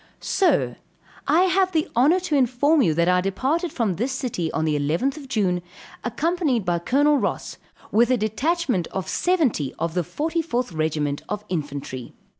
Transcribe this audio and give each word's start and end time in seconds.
Sir 0.19 0.77
I 1.27 1.41
have 1.43 1.73
the 1.73 1.87
honor 1.95 2.19
to 2.21 2.35
inform 2.35 2.81
you 2.81 2.95
that 2.95 3.07
I 3.07 3.21
departed 3.21 3.71
from 3.71 3.93
this 3.97 4.11
city 4.11 4.51
on 4.51 4.65
the 4.65 4.75
11th 4.75 5.27
June, 5.27 5.61
accompanied 6.03 6.65
by 6.65 6.79
Col. 6.79 7.17
Ross, 7.19 7.57
with 7.91 8.09
a 8.09 8.17
detachment 8.17 8.87
of 8.87 9.07
seventy 9.07 9.75
of 9.77 9.93
the 9.93 10.01
44th 10.01 10.75
regiment 10.75 11.21
of 11.29 11.45
infantry. 11.49 12.15